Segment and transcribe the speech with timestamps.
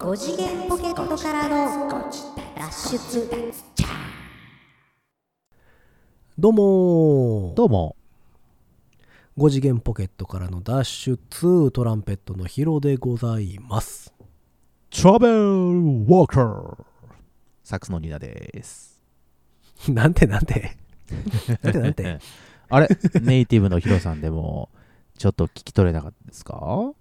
[0.00, 2.00] 5次元ポケットからの
[2.56, 3.28] 脱出。
[6.38, 7.96] どうもどうも、
[9.36, 14.12] 5次元ポケットからの脱出トランペットのヒロでございます。
[14.90, 16.84] トラベルウォーカー
[17.62, 19.00] サックスのニナです。
[19.86, 20.76] なんてなんて？
[21.62, 22.18] なんてなんて？
[22.70, 22.88] あれ？
[23.20, 24.70] ネイティブのヒロさんでも、
[25.18, 26.92] ちょっと聞き取れなかったですか？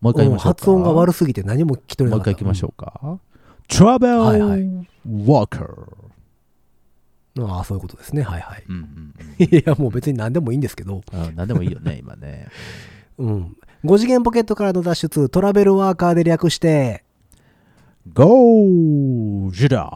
[0.00, 0.60] もう一回言いましょうか。
[0.60, 2.40] 発音が悪すぎて何も聞き取れもうなかった。
[2.40, 3.20] 一回行きましょうか。
[3.68, 5.68] トラベルウはいはいォーカー。
[5.68, 6.06] うん
[7.44, 8.22] ああ、そういうことですね。
[8.22, 8.64] はいはい。
[8.68, 9.14] うんうん
[9.44, 11.02] いや、もう別に何でもいいんですけど、
[11.34, 12.48] 何でもいいよね、 今ね。
[13.18, 13.56] うん。
[13.84, 17.04] 5次元ポケットからの脱出トラベルワーカーで略して、
[18.12, 19.90] ゴージダ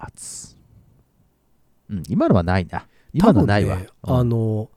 [0.00, 0.56] ーツ。
[1.90, 2.86] うん、今のはないな。
[3.12, 3.76] 今のはないわ。
[3.76, 4.70] 多分ねあの、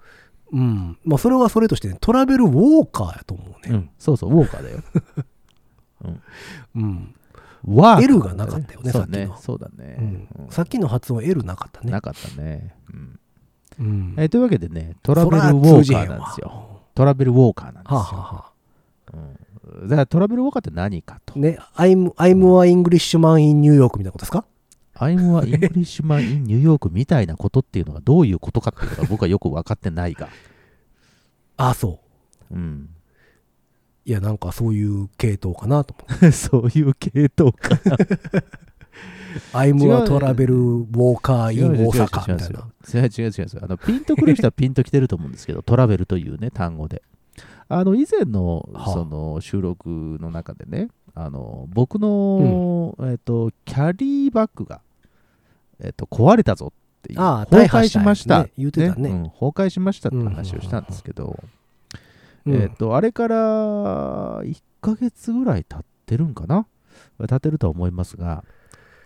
[0.54, 0.98] うん。
[1.04, 3.74] まあ、それはそれとしてね、トラベルウォーカーやと思うね。
[3.76, 4.80] うん、そうそう、ウォーカーだよ。
[6.76, 7.16] うん。
[7.66, 9.95] ワーカー L がなかったよねそうさっきのそうだね。
[9.98, 10.06] うん
[10.45, 12.02] うんさっきの発音 L なかったねな。
[12.02, 12.76] かったね。
[12.94, 13.20] うん
[13.80, 14.14] うん。
[14.18, 16.82] えーというわけでね、トラベルウォーカーなんですよ。
[16.94, 17.98] トラベルウォーカーなんですよ。
[17.98, 18.45] はあ、はあは
[19.14, 19.17] あ、う
[19.86, 21.40] んだからトラベルウォーカーって何かと。
[21.40, 24.45] ね、I'm, I'm a Englishman in New York みたいなことですか？
[24.95, 30.30] I'm a Englishman in New York みたいなことっていうのがどういうことかっていうのが僕はよく分かってないが。
[31.58, 31.99] あ あ、そ
[32.52, 32.55] う。
[32.55, 32.89] うん、
[34.05, 36.31] いや、なんかそういう系統かなと思って。
[36.33, 37.97] そういう系統かな。
[39.53, 42.67] I'm a travel walker in 大阪みたいな。
[42.94, 47.02] 違う違う違う違うあのピンとくる人はピンときてると思うんですけど トラベルというね単語で
[47.69, 54.81] あの以前のはあその収録の中でねあの僕の、えっとキャリーバッグが、
[55.80, 58.44] えっと壊れたぞっていう崩壊しました。
[58.44, 58.52] ね。
[58.58, 59.09] 言うてたね。
[59.09, 61.38] うん崩壊しましたって話をしたんですけど、
[62.45, 62.55] うん。
[62.55, 66.66] えっとあれから1ヶ月ぐらい経ってるんかな？
[67.20, 68.44] 経ってるとは思いますが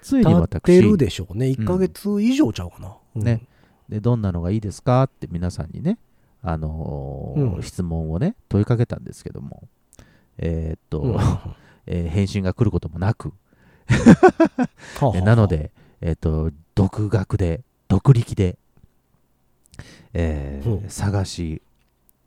[0.02, 1.48] ついに立私ってるでしょうね。
[1.48, 2.96] 1ヶ月以上ちゃうかな。
[3.16, 3.24] うん。
[3.24, 3.42] ね。
[3.90, 5.98] でどんなのがいいですかって皆さんにね、
[6.42, 7.64] あのーうん。
[7.64, 9.68] 質問をね問いかけたんですけども
[10.38, 11.14] えーっと、うん。
[11.14, 11.56] は
[11.88, 13.34] えー返信が来ることもなく、
[15.24, 15.72] なの、で、
[16.02, 18.58] えーっと独学で独力で、
[20.14, 21.62] えーうん探し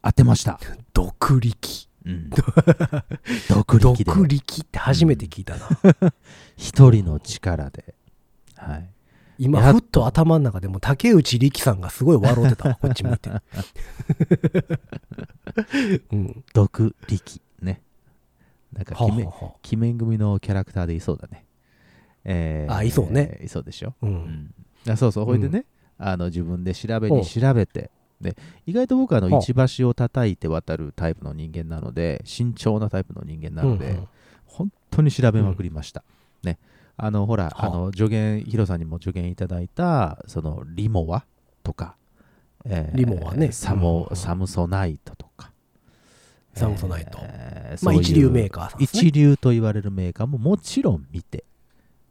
[0.03, 0.59] 当てました、
[0.93, 1.89] 独力。
[2.07, 2.31] うん、
[3.51, 5.69] 独力で独力って初めて聞いたな。
[6.57, 7.95] 一人の力で、
[8.57, 8.91] はい、
[9.39, 12.79] 今、ふっと頭の中でも竹内力さんがすごい笑ってたわ。
[12.81, 13.31] こっち向いて。
[16.13, 16.45] うん。
[16.55, 17.43] 独力ね
[18.73, 19.45] なんかはあ鬼面はあ。
[19.47, 21.45] はあ鬼面組のキャラクターでいそうだね。
[22.25, 23.41] えーあいそうね。
[23.43, 23.95] いそうでしょ？
[24.03, 24.07] う。
[24.07, 24.15] うん。
[24.15, 24.55] ん、
[24.89, 25.65] あそうそう、ほいでね、
[25.99, 28.37] あの自分で調べに調べて、で
[28.67, 34.09] 意外と僕はあのはあ一橋を叩いて渡るタイプの人間なので、慎重なタイプの人間なので、うんうん。
[34.45, 36.05] 本当に調べまくりました。
[36.43, 36.59] ね、
[36.97, 37.67] あのほら、はあ。
[37.67, 41.25] あの助言、ヒロさんにも助言いただいた、そのリモワ
[41.63, 41.97] とか、
[42.67, 43.53] えーリモワね。
[43.53, 44.17] サモうん。
[44.17, 45.30] サムソナイトとか、
[46.55, 47.19] サムソナイト。
[47.23, 49.01] えーまあ一流メーカーさんですね。
[49.03, 51.45] 一流と言われるメーカーももちろん見て、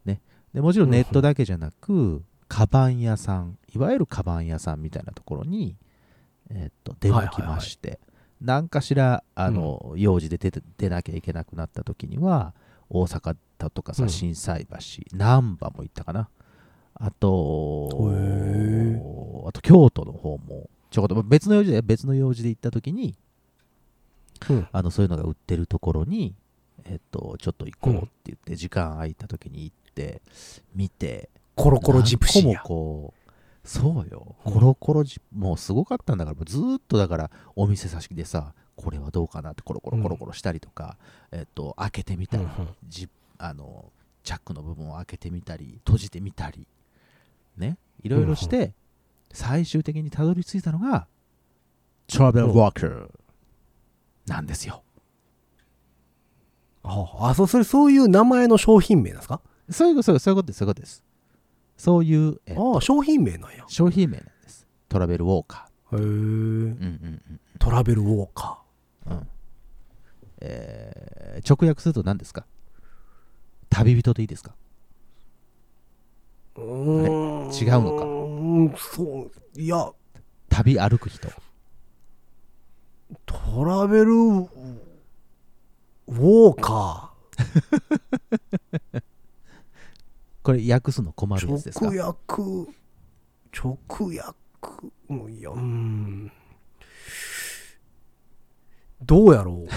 [0.06, 0.22] ね、
[0.54, 5.76] でもちろんネットだけじゃなく、カバン屋さんいわゆるカバン屋さんみたいなところに、
[6.50, 8.00] えーっと出向きまして、
[8.42, 12.54] 何かしらあの、用事で出て出なきゃいけなくなった時には
[12.90, 14.10] 大阪だとかさうん。
[14.10, 14.78] 心斎橋
[15.18, 16.30] 難波も行ったかな。
[16.96, 19.02] あとへ
[19.48, 23.16] あと京都の方もちょこっと別の用事で別の用事で行った時に
[24.50, 24.68] うん。
[24.72, 26.36] あのそういうのが売ってるところに、
[26.86, 30.22] えっと、ちょっと行こうって言って、時間空いた時に行って、
[30.76, 32.62] 見て、コロコロジプシーや。
[32.62, 40.98] こう、そうよ、うんコロコロジもうすごかったんだから、ずーっとだから、お店先でさ、これはどうかなってコロコロコロコロしたりとか、
[41.32, 42.68] えっと、開けてみたり、うんうん。
[42.88, 43.92] ジあの、
[44.24, 46.68] チャックの部分を開けてみたり、閉じてみたり、
[47.58, 48.74] ね、いろいろして、
[49.32, 51.08] 最終的にたどり着いたのが、
[52.08, 53.12] トラベルウォーカー
[54.30, 54.84] なんですよ。
[56.84, 59.42] はあ、あそうそれそういう名前の商品名なんですか？
[59.70, 61.04] そういうことそういうことです、そういうことです。
[61.78, 63.66] そういう、えっとああ、商品名なんや。
[63.68, 64.68] 商品名なんです。
[64.88, 66.00] トラベルウォーカへえ。
[66.00, 66.02] ー。
[66.02, 68.62] うんうんトラベルウォーカ
[69.08, 69.28] うんうん。
[70.42, 72.46] えー直訳すると何ですか？
[73.70, 74.56] 旅人でいいですか？
[76.56, 76.62] ー。
[76.62, 77.68] うーん。
[77.68, 78.06] 違うのか？
[78.06, 78.08] う
[78.74, 79.60] ん、そう。
[79.60, 79.92] いや、
[80.50, 81.30] 旅歩く人。
[83.26, 87.12] トラベルウォーカ
[90.44, 91.46] これ訳すの困ー。
[91.46, 91.86] るやつですか？
[91.86, 92.42] 直訳、
[93.52, 93.78] 直
[94.18, 94.34] 訳、
[95.10, 96.32] うんいや、うん。
[99.02, 99.68] どうやろう？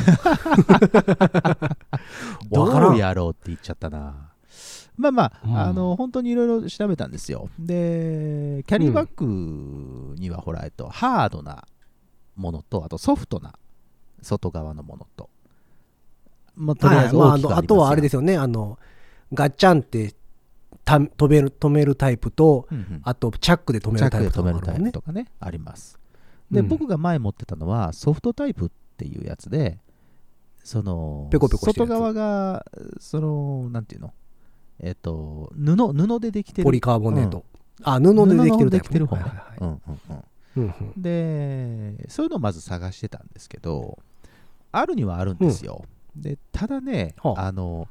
[2.50, 4.32] どうやろうって言っちゃったな。
[4.96, 7.48] まあまあ、うんあの、本当にいろいろ調べたんですよ。
[7.58, 11.64] で、キャリーバッグには、ほら、えっと、ハードな
[12.36, 13.54] ものと、あとソフトな
[14.20, 15.28] 外側のものと。
[16.54, 18.20] まあ、とりあえずはいまあ、あ大きくのあとはあれですよ。
[18.20, 18.36] よね。
[18.36, 18.78] あの
[19.32, 20.14] ガッチャンって
[20.84, 23.00] た止める止めるタイプとうんうん。
[23.04, 25.98] あとチャックで止めチャックでるタイプと止めるタイプかあるもんねとかね、あります。
[26.50, 26.68] で、うん。
[26.68, 29.78] 僕が前持ってたのはソフトタイプっていうやつで、
[30.62, 32.64] その、ペコペコ外側が、
[33.00, 34.12] その、なんていうの？
[34.78, 36.64] えっ、と、布、布でできてる。
[36.64, 37.44] ポリカーボネート、
[37.82, 39.22] あ布でできてるでできてる方ね。
[39.22, 39.58] はいはいはい。
[39.60, 40.24] うんうんうん
[40.56, 40.66] うんう
[40.98, 43.98] んで、そういうのをまず探してたんですけど、
[44.70, 45.84] あるにはあるんですよ。
[46.16, 47.88] で、ただね、はああの、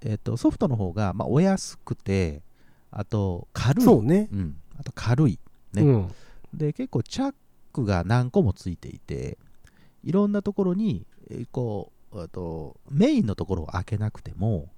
[0.00, 2.42] えっ、と、ソフトの方が、まあ、お安くて、
[2.90, 3.84] あと、軽い。
[3.84, 4.56] そうねうん。
[4.78, 5.38] あと、軽い。
[5.72, 6.14] ねうん
[6.54, 7.34] で結構チャッ
[7.72, 9.38] クが何個もついていて
[10.04, 14.68] いろんなところにえーこうあとメインのところを開けなくても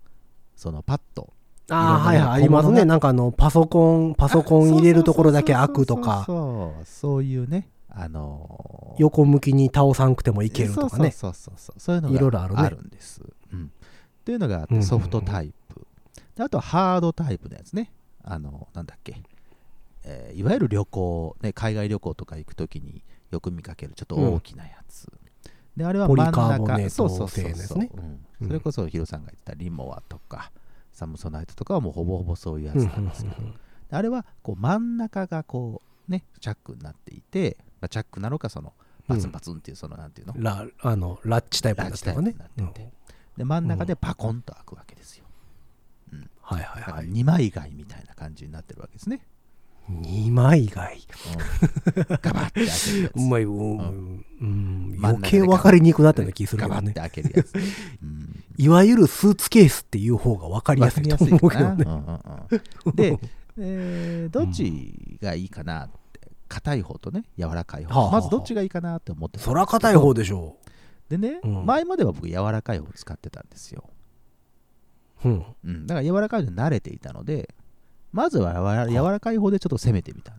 [0.55, 1.33] そのパッと
[1.71, 2.85] ああはいはいありますね。
[2.85, 6.25] なんかあのパソコンパソコン入れるところだけ開くとか。
[6.27, 11.11] そうそういうねあのー横向きに倒さんくてもいけるとかね。
[11.11, 11.81] そうそうそうそう。
[11.81, 12.61] そういうのがいろいろあるね。
[12.63, 13.23] あるんです、
[13.53, 13.69] うん、っ
[14.25, 14.81] ていうのがあっうんうんうん。
[14.83, 15.87] てソフトタイプ、
[16.37, 17.93] であとはハードタイプのやつね。
[18.23, 19.21] あのなんだっけ、
[20.05, 25.09] えーいわゆる旅行、ね、海外旅行とか行くときによく見かけるちょっと大きなやつ、
[25.77, 26.31] であれは真ん中。
[26.31, 27.91] ポリカーボネート製のやつね。
[27.95, 28.21] うん。
[28.43, 28.49] うん。
[28.49, 30.53] それこそヒロさんが言ったリモアとか
[30.95, 33.37] サムソナイトとかはもうほぼほぼそういうやつなんですけど、
[33.91, 38.73] あれはこう真ん中がこうねチャックになっていて、まあ、チャックなのかその
[39.07, 42.35] パツンパツンっていうそのなんていうの、ラあのラッチタイプになってるのね。
[42.39, 43.05] ラッチタイプになってて。
[43.37, 45.25] で真ん中でパコンと開くわけですよ、
[46.41, 49.27] はいはいだからはい2枚買いみたいな感じになってるわけですね、
[49.91, 52.19] 2枚買いうん。
[52.23, 53.13] ガバッて開けるやつ。
[53.15, 54.25] うまいうん。
[54.41, 54.99] うん。
[55.03, 56.93] 余計分かりにくくなったような気するけどね。
[56.95, 57.55] ガバッて開けるやつ、
[58.03, 61.85] うんいわゆるスーツケースっていう方が分かりやすいと思うけどね。
[62.95, 63.19] で、
[63.59, 70.57] えーどっちがいいかなって硬い方とね柔らかい方、まずどっちがいいかなって思ってそら硬い方でしょ。
[71.09, 71.67] でね、うん。
[71.67, 73.91] 前までは僕柔らかい方を使ってたんですよ、
[75.25, 75.45] ううん。
[75.65, 77.53] うん、だから柔らかいのに慣れていたので
[78.15, 80.37] まずは柔らかい方でちょっと攻めてみたん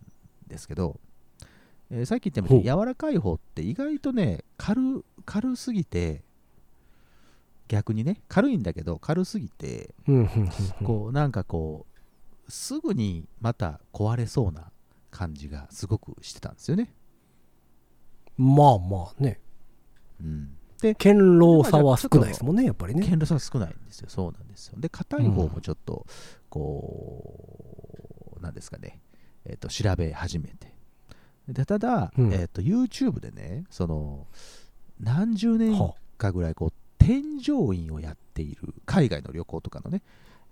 [0.48, 0.98] ですけど、
[1.90, 6.22] えーさっき言ったように柔らかい方って意外とね軽軽すぎて
[7.68, 9.94] 逆にね軽いんだけど軽すぎて
[10.84, 11.84] こうなんかこ
[12.48, 14.70] うすぐにまた壊れそうな
[15.10, 16.94] 感じがすごくしてたんですよね、
[18.38, 19.38] まあまあね。
[20.20, 20.56] うん、
[20.94, 23.04] 堅牢さは少ないですもんねやっぱりね。
[23.04, 24.74] 堅牢さは少ないんですよそうなんですよ。
[24.78, 26.06] で硬い方もちょっと
[26.48, 29.00] こう、なんですかね、
[29.44, 30.74] えっと調べ始めて。
[31.48, 32.32] でただ、うん。
[32.32, 34.26] えっと YouTube でねその
[35.00, 40.02] 何十年はかぐらいこう添乗員をやっている海外の旅行とかのね、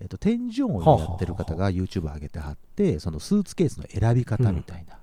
[0.00, 4.98] えっと添乗員をやってる方が YouTube 上げてはってそのスーツケースの選び方みたいな、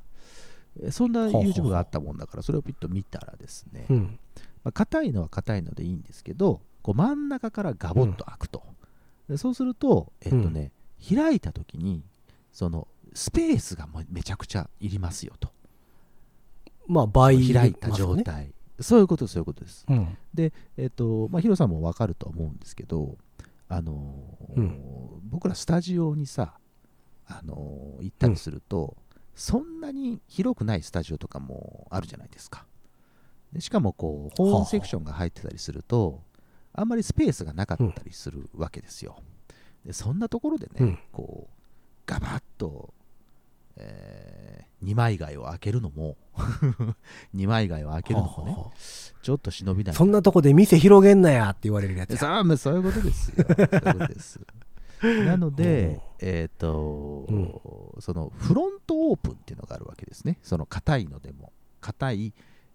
[0.83, 4.19] えそんな YouTube があったもんだからそれをピッと見たらですね、うん
[4.63, 8.63] まあ、硬いのは硬いのでいいんですけどこう真ん中からガボッと開くと、
[9.29, 10.71] でそうするとえっとね、
[11.07, 12.03] 開いた時に
[12.51, 15.51] そのスペースがもうめちゃくちゃいりますよと。
[16.87, 18.23] まあ倍開いた状ね。
[18.23, 19.85] 態、そういうことそういうことです。
[19.87, 20.17] うん。
[20.33, 23.17] でえっとまあヒロさんも分かると思うんですけど
[23.67, 24.81] あのーうん。
[25.23, 26.57] 僕らスタジオにさ
[27.27, 28.97] あのー行ったりすると、
[29.35, 32.65] そんなに広くないスタジオとかもあるじゃないですか
[33.53, 36.21] でしかもこう保温セクションが入ってたりすると
[36.73, 39.17] あんまりスペースがなかったりするわけですよ、
[39.85, 40.99] でそんなところでね、うん。
[41.11, 41.53] こう
[42.05, 42.93] ガバッと、
[43.77, 46.17] え2枚貝を開けるのも
[47.35, 48.57] 2枚貝を開けるのもね
[49.21, 49.95] ちょっと忍びない。
[49.95, 52.17] そんなとこで店広げんなやって言われるやつや。
[52.17, 53.45] そうまあそういうことですよ。
[53.47, 54.39] そういうことです。
[55.25, 57.27] なので、えっ、と、
[57.99, 60.37] そのフロントオープンっていうのがあるわけですね。
[60.43, 62.33] その硬いのでも、硬い、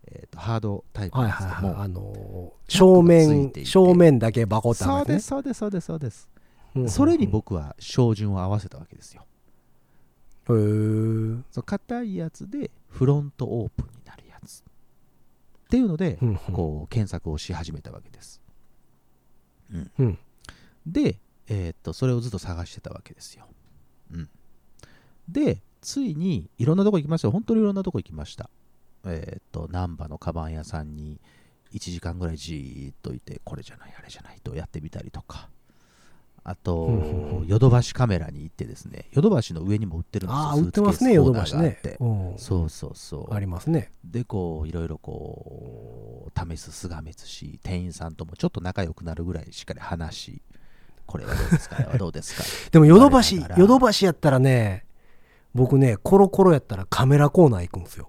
[0.08, 1.50] えーとハードタイプのはいやつでも。
[1.52, 6.28] はいはいあのー正面正面だけバコッとそう開けてねです、そうです、そうです、そうです。
[6.74, 9.24] うんうんうんそれに僕は照準を合わせたわけですよ。
[10.48, 14.60] へーその硬いやつでフロントオープンになるやつ。
[14.60, 14.62] っ
[15.68, 18.40] ていうので、うんうんこう検索をし始めたわけです。
[19.72, 20.18] うんうん
[20.86, 23.46] で、えーっと、それをずっと探してたわけですよ。
[24.12, 24.28] うん。
[25.28, 27.32] で、ついに、いろんなとこ行きましたよ。
[27.32, 28.48] 本当にいろんなとこ行きました。
[29.06, 31.20] えーっと、難波のカバン屋さんに
[31.72, 35.48] 1時間ぐらいじーっといて、これじゃない、あれじゃないとやってみたりとか。
[36.48, 41.80] あとヨドバシカメラに行ってですねヨドバシの上にも売ってるんですよああ売ってますねヨドバシね。
[42.36, 43.34] そうそうそう。
[43.34, 43.90] ありますね。
[44.04, 50.42] でこういろいろこう試すすがめつし店員さんともちょっと仲良くなるぐらいしっかり話し
[51.04, 51.76] これはどうですか？
[51.78, 52.44] あれはどうですか？
[52.70, 54.86] でもヨドバシヨドバシやったらね
[55.52, 58.08] 僕ねコロコロやったらカメラコーナー行くんですよ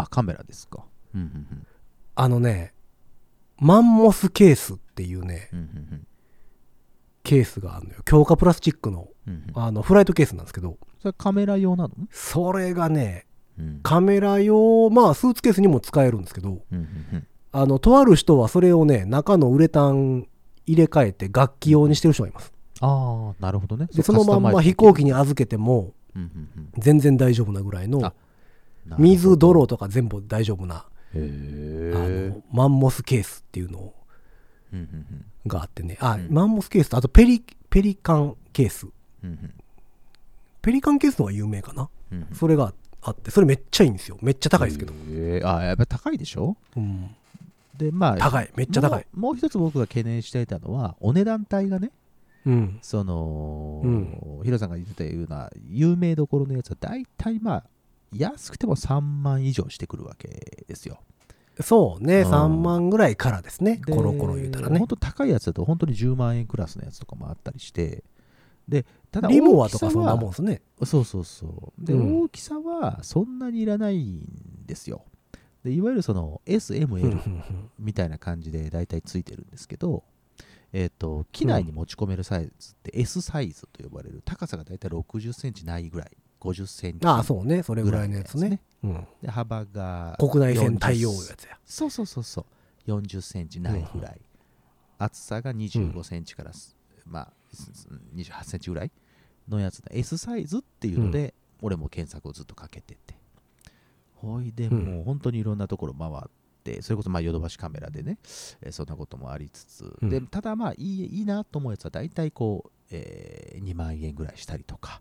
[0.00, 0.84] あカメラですか。
[1.14, 1.66] うんうん
[2.14, 2.74] あのね
[3.60, 6.06] マンモスケースっていうねうんうんうん。
[7.24, 8.00] ケースがあるのよ。
[8.04, 9.62] 強化プラスチックのうんうん。
[9.62, 10.78] あのフライトケースなんですけど。
[11.00, 11.90] それカメラ用なの？
[12.10, 13.26] それがね
[13.58, 13.80] うん。
[13.82, 17.26] カメラ用まあスーツケースにも使えるんですけどうんうんうん。
[17.52, 20.26] あのとある人はそれをね中のウレタン
[20.66, 22.52] 入れ替えて楽器用にしてる人がいます。
[22.80, 23.88] ああなるほどね。
[23.92, 26.70] でそのまんま飛行機に預けてもうんうんうん。
[26.78, 28.12] 全然大丈夫なぐらいの
[28.96, 33.92] 水泥とか全部大丈夫なへあえのマンモスケースっていうの
[34.72, 35.96] うんうんがあってね。
[36.00, 36.28] あ、うん。
[36.30, 38.86] マンモスケースとあとペリペリカンケース。
[39.24, 39.54] うんうん。
[40.60, 41.88] ペリカンケースの方が有名かな。
[42.12, 42.34] うんうん。
[42.34, 44.18] それがあってそれめっちゃいいんですよ。
[44.20, 46.56] めっちゃ高いですけど、へえあやっぱり高いでしょ？
[46.76, 47.14] うん、
[47.78, 48.50] でまあ高い。
[48.56, 49.06] めっちゃ高い。
[49.14, 51.90] もうもう一つ僕が懸念していたのはお値段帯がね
[52.44, 52.78] うん。
[52.82, 54.42] その、うん。
[54.44, 57.64] ヒロさんが言ってたような有名どころのやつは大体まあ
[58.12, 60.98] 安くても3万以上してくるわけですよ。
[61.60, 62.30] そうねうん。
[62.30, 63.80] 3万ぐらいからですね。
[63.84, 64.78] でコロコロ言うたらね。
[64.78, 68.04] 本当高いやつだと本当に10万円クラスのやつとかもあったりして。
[68.68, 70.62] でただリモアとかそんなもんですね。
[70.84, 71.84] そうそうそう。
[71.84, 72.20] で、うん。
[72.22, 75.04] 大きさはそんなにいらないんですよ。
[75.64, 77.18] でいわゆるその SML、
[77.78, 80.04] みたいな感じで大体ついてるんですけど、
[80.72, 86.10] えっ、と、機内に持ち込めるサイズって S サイズと呼ばれる、高さが大体60センチないぐらい、
[86.40, 87.06] 50センチ。
[87.06, 87.62] ああそうね。
[87.62, 88.60] それぐらいのやつね。
[88.82, 90.16] うん、で、幅が。
[90.18, 91.58] 国内線対応やつや。
[91.64, 92.46] そうそうそうそ
[92.86, 92.90] う。
[92.90, 94.20] 40センチないぐらい。
[94.98, 96.76] 厚さが25センチからす、
[97.06, 98.90] まあ、すす28センチぐらい
[99.48, 103.16] のやつで、S サイズっていうので、俺も検索をずっとかけてて。
[104.14, 104.84] ほいで、うん。
[104.84, 106.30] もう本当にいろんなところ回っ
[106.64, 108.18] て、それこそまあヨドバシカメラでね、
[108.62, 110.08] えーそんなこともありつつ、うん。
[110.08, 115.00] でただまあいいいいなと思うやつは大体こう、えー2万円ぐらいしたりとか、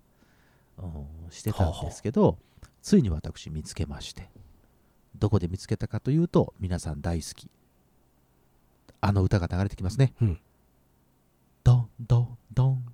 [0.77, 2.37] うんしてたんですけど、
[2.81, 4.29] ついに私見つけまして、
[5.17, 7.49] どこで見つけたかというと、皆さん大好き、
[9.01, 10.13] あの歌が流れてきますね。
[10.21, 10.39] うん。
[11.63, 12.85] ドンドンドン、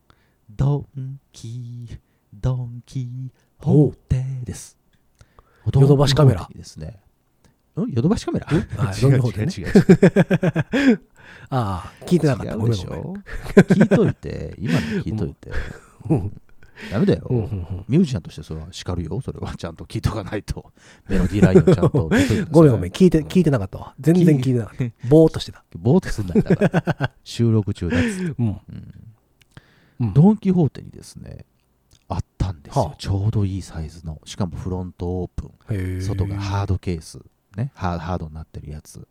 [0.50, 2.00] ドンキー、
[2.34, 4.78] ドンキホーテです。
[5.66, 6.48] ヨドバシカメラ。
[6.54, 7.00] ですね。
[7.78, 7.92] ん？
[7.92, 8.48] ヨドバシカメラ？
[8.48, 11.02] はい 違う違う違う。
[11.50, 12.58] ああ聞いてなかった。
[12.58, 13.16] でしょ。
[13.56, 15.52] 聞いといて、今の聞いといて。
[16.10, 16.42] うん
[16.92, 17.28] ダメだよ。
[17.30, 19.22] うんうんうんミュージシャンとしてそれは叱るよ。
[19.22, 20.72] それはちゃんと聞いとかないと。
[21.10, 22.10] メロディーラインをちゃんと。
[22.52, 27.12] ごめんごめん聞いて聞いてなかったわ全然聞いてなかったぼーっとしてたぼーっとすんないだから。
[27.24, 28.62] 収録中だっつってうんうん
[30.00, 31.46] うんドン・キホーテにですね、
[32.10, 32.84] あったんですよ。
[32.84, 34.20] はあちょうどいいサイズの。
[34.25, 36.02] しかもフロントオープン。
[36.02, 37.20] 外がハードケース。
[37.56, 37.72] ね。
[37.75, 39.08] ハーハードになってるやつ。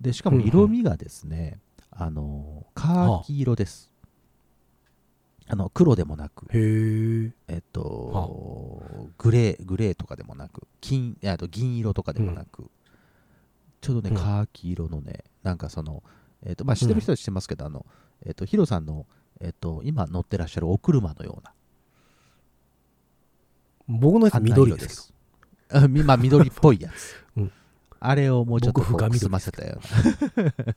[0.00, 1.58] で、しかも色味がですね、
[1.90, 3.90] あの、カーキ色です。
[3.90, 3.95] あ
[5.54, 12.68] の、黒でもなく、へええっと、グレー、グレーとかでもなく、金、あと銀色とかでもなく、
[13.80, 14.16] ちょうどね、うん。
[14.16, 16.02] カーキ色のね、なんかその、
[16.44, 17.86] えっと、まあ、知ってる人は知ってますけど、あの、
[18.24, 19.06] えっと、ヒロさんの、
[19.40, 21.52] えっと、今乗ってらっしゃるお車のような、
[23.88, 25.14] 僕のやつ緑です
[26.04, 27.24] まあ、緑っぽいやつ。
[27.36, 27.52] うん。
[27.98, 29.80] あれをもうちょっとこう僕深緑くすませたよ
[30.36, 30.74] うな、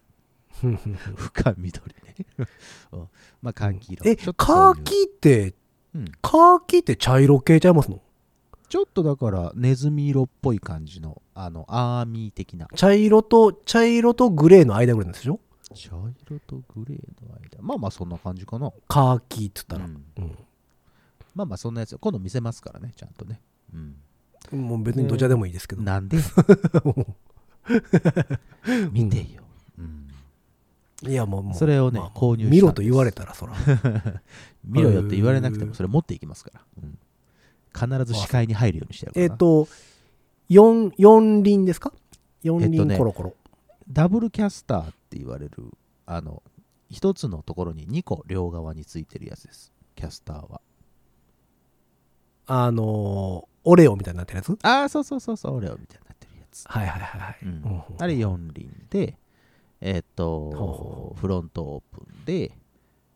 [1.16, 2.16] 深緑ね。
[2.92, 3.08] うん。
[3.42, 4.10] まあ、カーキ色。
[4.10, 5.56] えカーキって
[5.96, 6.06] うん。
[6.22, 8.02] カーキって茶色系ちゃいますの？
[8.68, 12.68] ちょっとだから、ネズミ色っぽい感じの、あの、アーミー的な。
[12.76, 15.40] 茶色と茶色とグレーの間ぐらいなんでしょ
[15.74, 15.92] 茶
[16.26, 17.62] 色とグレーの間。
[17.62, 18.72] まあまあ、そんな感じかな。
[18.88, 19.86] カーキって言ったら。
[19.86, 20.04] うん。
[20.18, 20.38] うん。
[21.36, 23.40] まあまあそんなやつ今度見せますからねちゃんとね、
[23.74, 23.96] うん、
[24.52, 25.82] もう別にどちらでもいいですけど。
[25.84, 26.18] なんで？
[28.92, 29.44] 見てよ、
[29.78, 30.09] うん、
[31.08, 33.54] いやもうもうそれをねまあ購入見ろと言われたらそら。
[34.66, 39.28] 見ろよって言われなくてもそれ持っていきますから、うん、必ず視界に入るようにしてやるから。
[39.28, 39.68] なえっと
[40.50, 41.94] 四四輪ですか？
[42.44, 43.34] 四輪えっとねコロコロ。
[43.90, 45.72] ダブルキャスターって言われる
[46.06, 46.44] あの
[46.90, 49.72] 一つのところに2個両側についてるやつです。
[49.96, 50.62] キャスターは。
[52.48, 54.58] あのーオレオみたいになってるやつ？
[54.64, 57.38] ああそうそうそうそうオレオみたいになってるやつ、はいはいはいはい。
[57.44, 57.50] うん。
[57.50, 59.19] うんあれ4輪で
[59.82, 62.52] えっとフロントオープンで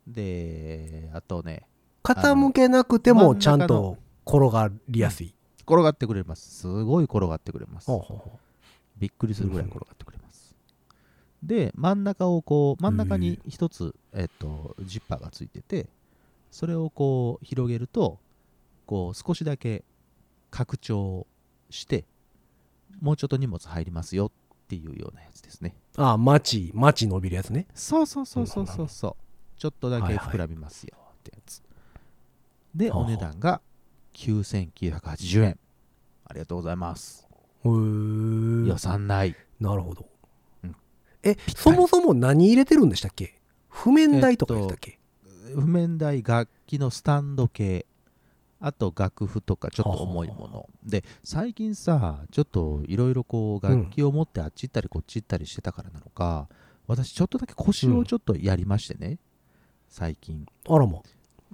[0.07, 1.63] であとね
[2.03, 5.33] 傾けなくてもちゃんと転がりやすい。
[5.65, 6.61] 転がってくれます。
[6.61, 7.87] すごい転がってくれます。
[7.87, 8.39] ほうほうほ
[8.97, 10.55] びっくりするぐらい転がってくれます。
[11.41, 15.87] で真ん中をこう真ん中へに一つ、えっと、ジッパーがついてて
[16.51, 18.19] それをこう広げると
[18.85, 19.83] こう少しだけ
[20.51, 21.27] 拡張
[21.69, 22.05] して
[23.01, 24.31] もうちょっと荷物入りますよっ
[24.67, 25.75] ていうようなやつですね。
[25.97, 27.67] ああ、マチ、マチ伸びるやつね。
[27.73, 29.15] そうそうそうそうそうそう。
[29.59, 31.61] ちょっとだけ膨らみますよってやつ、
[32.75, 33.61] でお値段が
[34.13, 35.59] 9980円。
[36.25, 37.27] ありがとうございます。
[37.63, 38.67] へー。
[38.67, 39.35] 予算内。
[39.59, 40.07] なるほど。
[40.63, 40.75] うん。
[41.23, 43.39] え、そもそも何入れてるんでしたっけ？
[43.69, 44.99] 譜面台とかでしたっけ、
[45.55, 47.85] 譜面台楽器のスタンド系
[48.65, 56.47] あと楽譜とかちょっと重いもはので最近さちょっといろいろこう楽器を持ってあっち行ったりこっち行ったりしてたからなのか、
[56.87, 59.19] 私ちょっとだけ腰をちょっとやりましてね、
[59.89, 60.45] 最近。
[60.69, 60.99] あらま。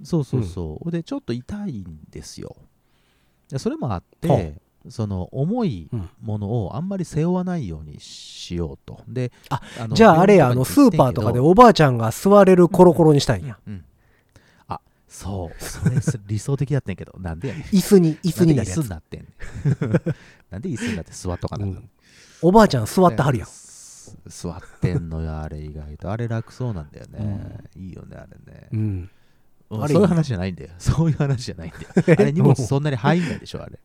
[0.04, 2.54] そうそうそう、でちょっと痛いんですよ。
[3.48, 4.54] でそれもあっはて
[4.88, 6.08] その重いうん。
[6.22, 9.00] ものをあんまり背負わないようにしようと。
[9.08, 13.58] であのじゃああれや、あの、スーパーとかでおばあちゃんが座れるコロコロにしたいんや。
[13.66, 13.89] うんあ
[15.10, 15.62] そう。
[15.62, 17.12] それす理想的だったんやけど。
[17.18, 17.62] なんでやねん。
[17.64, 18.54] 椅子に、椅子に。
[18.54, 18.62] な
[18.96, 19.32] ってんねん。
[20.50, 21.66] なんで椅子になって座っとかな。
[21.66, 21.90] うん。
[22.42, 23.48] おばあちゃん座ってはるやん。
[23.48, 26.10] す座ってんのよあれ意外と。
[26.12, 29.10] あれ楽そうなんだよね、いいよねあれね、うん。
[29.68, 30.70] そういう話じゃないんだよ。
[30.78, 31.86] そういう話じゃないんだよ。
[32.18, 33.80] あれ荷物そんなに入んないでしょあれ。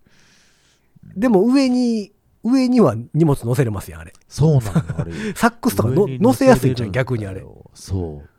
[1.15, 2.12] でも上に、
[2.44, 4.13] 上には荷物乗せれますやん、あれ。
[4.27, 5.12] そうなのよあれ。
[5.34, 7.44] サックスとかの乗せやすいじゃん、逆にあれ。
[7.74, 8.29] そう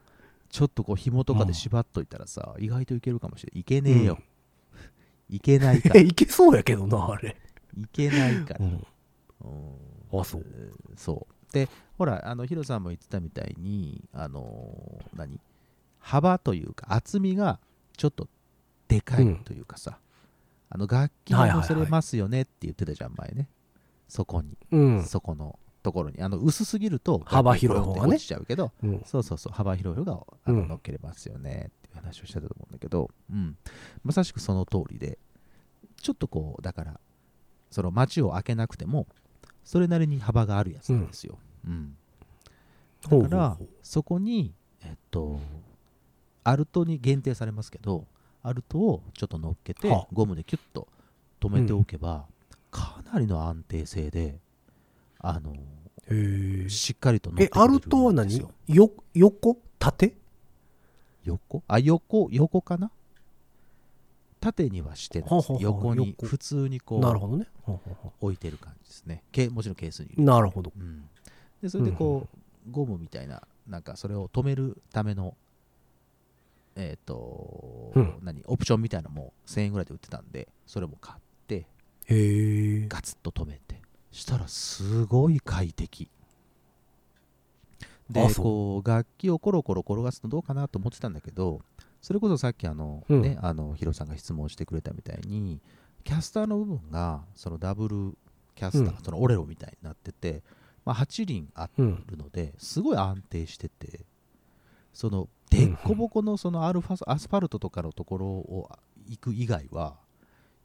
[0.56, 4.18] ちょっとこう紐とかで縛っといたらさ、意外といけるかもしれないいけねえよ、
[5.28, 6.00] いけないかえ、ら。
[6.08, 7.36] いけそうやけどな、あれ。
[7.76, 8.86] いけないから、うん。
[9.42, 10.18] うん。
[10.18, 10.46] あ、そう。
[10.96, 11.52] そう。
[11.52, 15.38] でほらあのヒロさんも言ってたみたいにあのー何？
[15.98, 17.60] 幅というか厚みが
[17.98, 18.26] ちょっと
[18.88, 19.98] でかいというかさ、
[20.70, 23.50] あの楽器に乗せれますよねって言ってたじゃん前ね。
[24.08, 25.04] そこに、うん。
[25.04, 28.14] そこのところにあの薄すぎると幅広い方がね。
[28.16, 29.02] 落ちちゃうけどうん。
[29.04, 30.68] そうそうそう幅広い方があのうん。
[30.68, 33.56] 乗っけれますよねっていう話をしてたと思うんだけど、うん、
[34.02, 35.16] まさしくその通りで
[36.02, 37.00] ちょっとこうだから
[37.70, 39.06] その街を開けなくても
[39.62, 41.96] それなりに幅があるやつなんですよ、うん。
[43.08, 44.52] ほうだからそこに
[44.82, 45.38] えっと
[46.42, 48.08] アルトに限定されますけど
[48.42, 50.06] アルトをちょっと乗っけてはあ。
[50.12, 50.88] ゴムでキュッと
[51.40, 52.26] 止めておけば、
[52.72, 54.40] かなりの安定性で
[55.18, 55.54] あの。
[56.68, 58.28] しっかりと乗ってえ、くれるんアルトは何？
[58.28, 59.58] ですよよ、横？
[59.78, 60.16] 縦？
[61.24, 61.62] 横？
[61.66, 62.90] あ横横かな？
[64.38, 65.52] 縦にはしてないです。
[65.58, 66.26] 横に横。
[66.26, 67.48] 普通にこうなるほどね。
[68.20, 69.24] 置いてる感じですね。
[69.32, 70.24] けもちろんケースに。
[70.24, 70.72] なるほど。
[70.76, 71.08] うん、
[71.60, 72.28] でそれでこ
[72.68, 75.34] う、ゴムみたいななんかそれを止めるための
[76.76, 78.14] えっ、と、うん。
[78.22, 78.44] 何？
[78.46, 81.66] オプションみたいなのも1000円ぐらいで売ってたんでそれも買って
[82.06, 82.86] へえ。
[82.86, 83.80] ガツッと止めて
[84.16, 86.08] したらすごい快適。
[88.10, 91.60] でこう楽器をコロコロ転がすのどうかなと思ってたんだけど
[92.00, 93.22] それこそさっきあの、うん。
[93.22, 95.60] ねあのヒロさんが質問してくれたみたいに
[96.04, 98.16] キャスターの部分がそのダブル
[98.54, 99.02] キャスター、うん。
[99.02, 100.42] そのオレロみたいになってて、
[100.84, 102.04] まあ、8輪あうん。
[102.06, 104.06] るのですごい安定してて
[104.94, 108.70] そのでっこぼこのそのアルファアスファルトとかのところを
[109.08, 109.96] 行く以外は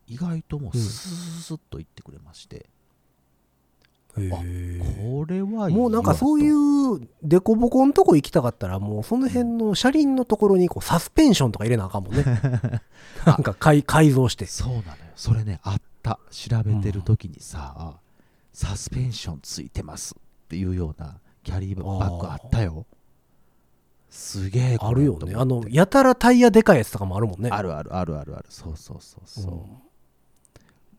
[0.08, 0.82] 意外ともううん。
[0.82, 2.70] スーッと行ってくれまして。
[4.14, 12.24] これはもうなんかそういううデコボコのとこ行きたかったらもうその辺の車輪のところにこうサスペンションとか入れなあかんもんね。
[13.26, 14.46] なんか改改造して。
[14.46, 14.96] そうなのよ。
[15.16, 16.20] それねあった。
[16.32, 18.00] 調べてる時にさ、
[18.54, 22.86] サスペンションついてますっていうようなキャリーバッグあったよ。
[24.10, 25.36] すげえあるよね。
[25.36, 27.50] あの、ややたらタイヤでかいやつとかもあるもんね。
[27.50, 28.46] あるあるあるあるある。
[28.50, 29.62] そうそうそうそう、うん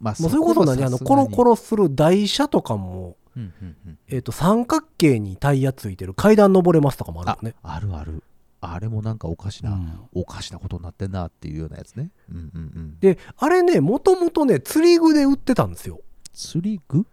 [0.03, 7.55] まあもうそれこそ何あのコロコロ、ロする台車とかも、うんうんうん、えっと三角形にタイヤついてる階段登れますとかもあるあよね。
[7.63, 8.23] あるある。
[8.65, 9.93] あれもなんかおかしな、うん。
[10.15, 12.11] おかしなことになってんなっていうようなやつね。
[12.31, 12.99] うんうんうん。
[13.01, 16.01] で、あれね、もともとね、釣り具で売ってたんですよ。
[16.33, 17.05] 釣り具？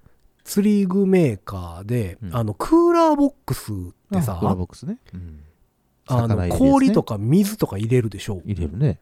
[0.43, 2.35] 釣り具メーカーで、うん。
[2.35, 3.75] あの、クーラーボックスっ
[4.11, 5.39] てさあ、クーラーボックスね、うん、
[6.05, 8.41] あの氷とか水とか入れるでしょ。
[8.45, 8.99] 入れるね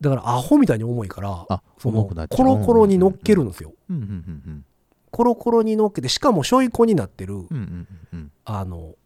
[0.00, 3.72] だからアホみたいに重いから、あそのコロコロに乗っけるんですよ。
[3.88, 4.04] うんうんう
[4.50, 4.64] ん
[5.12, 8.96] コロコロに乗っけて、しかもしょいこになってる、うんうんうんうんあの、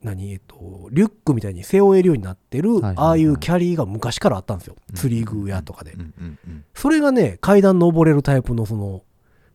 [0.00, 4.76] 何えっと、リュックみたいに背負えるようになってる、はいはいはいああいうキャリーが昔からあったんですよ。
[4.90, 5.96] うん釣り具屋とかでう。
[5.96, 9.02] んうんうんそれがね、階段登れるタイプのその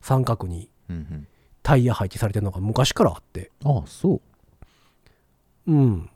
[0.01, 0.69] 三角に
[1.63, 3.51] タイヤ配置されてるのが昔からあって。
[3.63, 4.21] ああそ
[5.67, 6.09] ううん。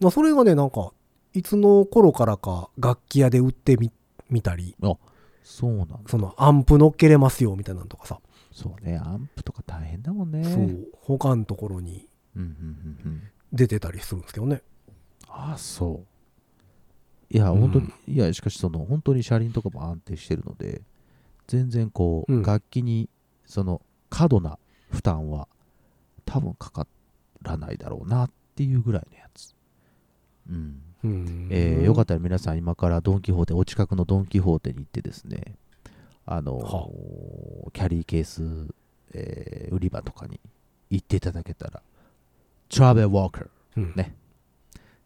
[0.00, 0.92] まあそれがね、なんか、
[1.34, 3.90] いつの頃からか楽器屋で売ってみ、
[4.28, 4.76] みたり、
[5.42, 5.98] そうなんだ。
[6.08, 8.20] そのアンプ乗っけれますよみたいなのとかさ、
[8.52, 10.44] そうねアンプとか大変だもんね。
[10.44, 12.06] そう、他のところに
[13.52, 14.62] 出てたりするんですけどね。
[15.28, 16.04] ああそ
[17.30, 17.34] う。
[17.34, 17.60] いやうん。
[17.60, 20.82] 本当に、いやしかしその本当に車輪とかも安定してるので
[21.46, 22.42] 全然こう、うん。
[22.42, 23.08] 楽器に
[23.46, 24.58] その過度な
[24.90, 25.48] 負担は
[26.26, 26.86] 多分かか
[27.40, 29.54] らないだろうなっていうぐらいのやつ。
[30.48, 35.56] うんうんえーよかったら皆さん今からドン・キホーテお近くのドン・キホーテに行ってですね
[36.26, 38.42] あのーはキャリーケース、
[39.14, 40.38] えー売り場とかに
[40.90, 41.82] 行っていただけたら
[42.68, 43.92] トラベル・ウォーカーうん。
[43.96, 44.14] ね。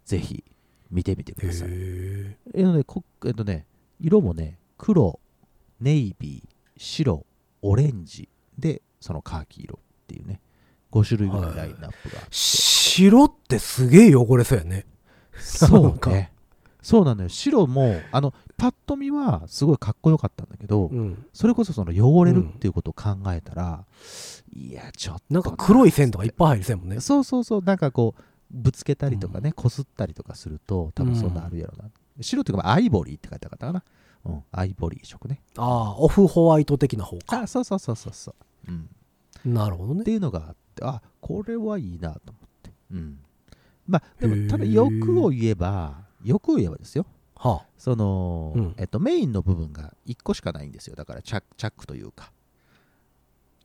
[0.04, 0.44] ぜひ
[0.90, 1.68] 見てみてくへださい。
[1.70, 2.36] え。
[2.54, 3.64] えっとねこえっとね
[4.00, 5.18] 色もね黒
[5.80, 7.24] ネイビー白
[7.62, 8.28] オレンジ
[8.58, 10.40] でそのカーキ色っていうね
[10.92, 14.86] 5種類ぐらいラインナップがあって、白ってすげえ汚れそうやね。
[15.46, 16.32] そうね。
[16.82, 17.28] そうなのよ。
[17.28, 21.26] 白もあのパッと見はすごいかっこよかったんだけど、うん。
[21.32, 23.84] それこそその汚れるっていうことを考えたら、
[24.54, 25.40] いやちょっとな。
[25.40, 27.00] んか黒い線とかいっぱい入る線もんね。
[27.00, 33.82] そうそうそうなんかこうぶつけたりとかねこす、ったりとかすると多分そんなあるやろな、白っていうかアイボリーって書いてあったかな。
[34.24, 34.44] うん。
[34.52, 35.40] アイボリー色ね。
[35.56, 37.42] ああ、オフホワイト的な方か。
[37.42, 38.34] あそうそうそうそうそ
[38.68, 38.72] う、
[39.44, 40.02] うん、なるほどね。
[40.02, 40.12] って。
[40.12, 42.70] いうのがあってあこれはいいなと思って。
[42.92, 43.18] うん
[43.86, 47.06] まあでもただ欲を言えば欲を言えばですよ。
[47.36, 48.74] はその、うん。
[48.78, 50.96] えっと、メインの部分が1個しかないんですよ。
[50.96, 52.32] だからチャックチャックというか。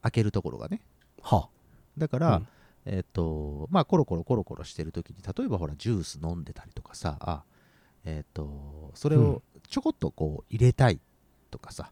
[0.01, 0.81] 開けるところがね。
[1.21, 1.35] あ。
[1.35, 1.49] は
[1.97, 2.47] だから、うん。
[2.85, 7.43] えっとまあコロコロコロコロしてる時に例えばほらジュース飲んでたりとかさあ
[8.05, 9.29] えっとそれうん。
[9.29, 10.99] をちょこっとこう入れたい
[11.51, 11.91] とかさ、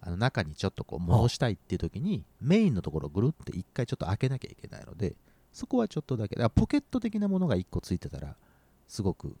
[0.00, 5.14] あの中にちょっとこう戻したいっていう時にメインのところをぐるって一回ちょっと開けなきゃいけないので
[5.52, 8.36] そこはちょっとだけだポケット的なものが1個ついてたら
[8.86, 9.36] すごく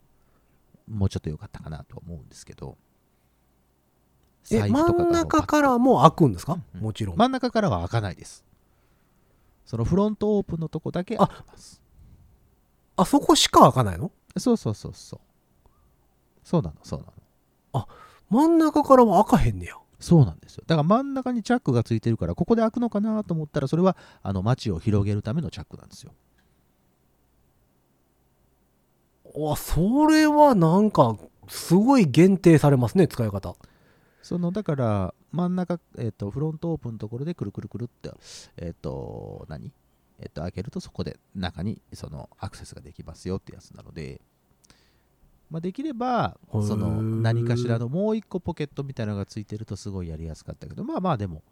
[0.88, 2.76] もうちょっと良かったかなとは思うんですけど
[4.50, 6.58] え、真んが中からもう開くんですか？
[6.74, 6.80] うん。
[6.80, 7.16] もちろん。
[7.16, 8.46] 真ん中からは開かないです。
[9.66, 11.82] そのフロントオープンのとこだけ開きます。
[12.96, 14.10] あそこしか開かないの？
[14.38, 15.20] そうそうそうそう。
[16.42, 17.06] そうなのそうな
[17.80, 17.88] の。
[18.30, 19.74] 真ん中からは開かへんねや。
[20.00, 20.64] そうなんですよ。
[20.66, 26.12] だから真ん中にチャックがついてるからここで開くのかなと思ったらそれはあの街を広げるためのチャックなんですよ。
[29.52, 31.16] あ、それはなんか、
[31.48, 33.54] すごい限定されますね、使い方。
[34.22, 38.10] そのだから真ん中、えっとフロントオープンのところでくるくるくるって
[38.58, 39.72] えっ、と何？
[40.18, 44.20] えっ、と開けるとそこで中にそのアクセスができますよってやつなので
[45.50, 51.42] まあ、できればその何かしらのもう一個ポケットみたいなのがついてるとすごいやりやすかったけどまあまあでも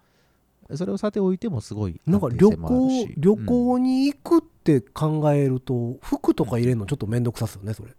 [0.74, 3.46] それをさておいてもすごいなんか旅行し、旅うん。
[3.46, 7.90] 行に行くって考えると、服とか入れるのちょっとめんどくさっすよね、それ。
[7.90, 7.92] い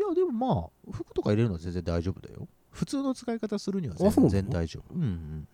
[0.00, 2.46] やでもまあ服とか入れるのは全然大丈夫だよ。
[2.70, 4.94] 普通の使い方するには全然大丈夫。
[4.94, 5.48] うんうんうん。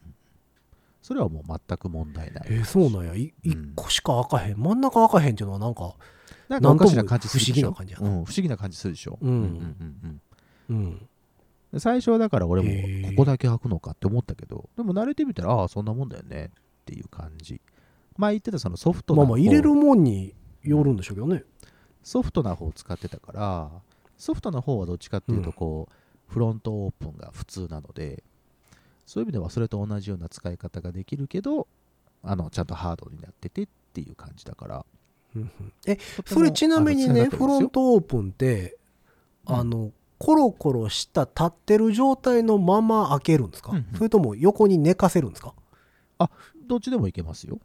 [1.00, 2.46] それはもう全く問題ない。
[2.50, 3.14] えーそうなんや。
[3.14, 3.50] いうん。
[3.50, 4.58] 一個しか開かへん。
[4.58, 5.94] 真ん中開かへんっていうのはなんか、
[6.48, 8.08] なんかおかしな感じする不思議な感じやな。
[8.08, 9.18] うん、不思議な感じするでしょ？
[9.20, 9.30] うん。
[9.30, 10.20] うんうん
[10.70, 11.00] うん。
[11.72, 11.80] うん。
[11.80, 16.50] 最初はだから俺もここだけ開くのかって思ったけどでも慣れてみたらああそんなもんだよねっ
[16.84, 17.60] ていう感じ。
[18.16, 21.42] 前言ってたそのソフトな方まあまあ入れるもんによるんでしょうけどね。
[22.02, 23.70] ソフトな方を使ってたから
[24.16, 25.52] ソフトな方はどっちかっていうとうん。
[25.52, 28.22] こう、フロントオープンが普通なので
[29.04, 31.66] そういう意味ではそれと同じような使い方ができるけど
[32.22, 34.74] あのちゃんとハードになっててっていう感じだから。
[34.76, 34.84] うんうん
[35.86, 38.76] え、それちなみにね、フロントオープンって、
[39.48, 39.56] うん。
[39.56, 43.86] あの、コロコロした立ってる状態のまま開けるんですか、うんうん。
[43.96, 45.54] それとも横に寝かせるんですか？
[46.66, 47.60] どっちでもいけますよ、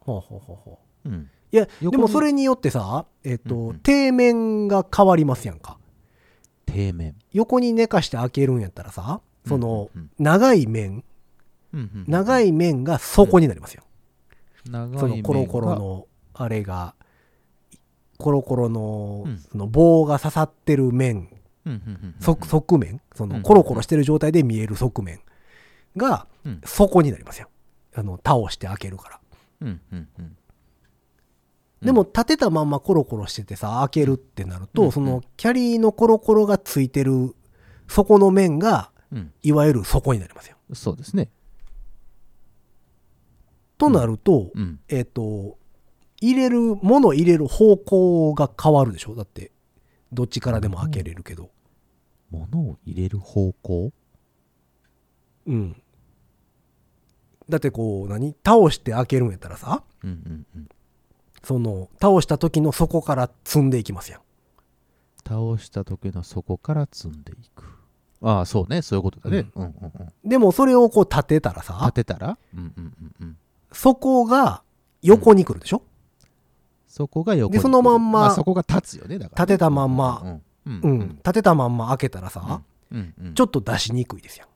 [0.00, 3.80] ほうほうほうほううん、いや、でもそれによってさ、えっ、と、うんうん。
[3.84, 5.78] 底面が変わりますやんか。
[6.68, 7.16] 底面。
[7.32, 11.04] 横に寝かして開けるんやったらさ、その、うん長い面、
[11.72, 13.82] うんうんうん長い面が底になりますよ。
[13.82, 13.93] 長い
[14.66, 16.94] そのコロコロの、あれが、
[18.18, 21.28] コロコロのうん、その棒が刺さってる面、
[22.20, 23.30] 側側面、そうん。
[23.30, 25.20] のコロコロしてる状態で見える側面
[25.96, 26.60] がうん。
[26.64, 27.48] 底になりますよ。
[27.94, 29.20] あの、倒して開けるから。
[31.82, 37.34] でも立てたまんまコロコロしててさ、開けるってなると、うんそのキャリーのコロコロがついてる
[37.88, 39.32] 底の面が、うん。
[39.42, 40.56] いわゆる底になりますよ。
[40.72, 41.28] そうですね
[43.78, 44.80] となると、うん。
[44.88, 45.58] えっ、と、
[46.20, 49.14] 入れる、物入れる方向が変わるでしょ？
[49.14, 49.52] だって、
[50.12, 51.50] どっちからでも開けれるけど。
[52.30, 53.92] 物を入れる方向？
[55.46, 55.76] うん。
[57.48, 58.34] だってこう、何？
[58.44, 60.68] 倒して開けるんやったらさ、うんうんうん。
[61.42, 64.20] その、倒した時の底から積んでいきますやん。
[65.26, 67.64] 倒した時の底から積んでいく。
[68.20, 68.80] ああそうね。
[68.82, 72.38] そういうことだね、うんうんうん、でもそれをこう立てたらさ立、てたら？
[72.54, 73.36] うんうんうんうん
[73.74, 74.62] 底が
[75.02, 75.82] 横に来るでしょ、
[76.86, 79.44] そこが横にでそのまんまあ、そこが立つよねだから。
[79.44, 80.80] 立てたまんま、うん。
[80.82, 81.08] うん。
[81.16, 83.14] 立てたまんま開けたらさ、うん。
[83.20, 83.34] うん。
[83.34, 84.46] ちょっと出しにくいですよ。